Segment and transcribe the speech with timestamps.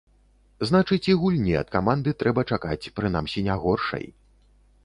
[0.69, 4.05] Значыць, і гульні ад каманды трэба чакаць, прынамсі, не горшай.